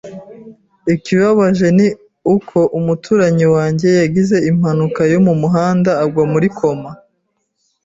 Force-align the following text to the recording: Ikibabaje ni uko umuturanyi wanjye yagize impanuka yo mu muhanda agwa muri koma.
Ikibabaje 0.93 1.67
ni 1.77 1.87
uko 2.35 2.57
umuturanyi 2.77 3.45
wanjye 3.55 3.89
yagize 4.01 4.35
impanuka 4.51 5.01
yo 5.13 5.19
mu 5.25 5.33
muhanda 5.41 5.91
agwa 6.03 6.23
muri 6.33 6.47
koma. 6.57 6.91